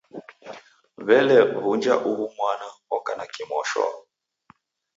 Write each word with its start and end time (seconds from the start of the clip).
W'ele 1.05 1.37
w'uja 1.63 1.95
uhu 2.09 2.25
mwana 2.35 2.67
oka 2.95 3.11
na 3.17 3.25
kimosho? 3.33 3.85